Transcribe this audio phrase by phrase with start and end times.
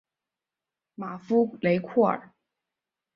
[0.95, 2.31] 马夫雷库尔。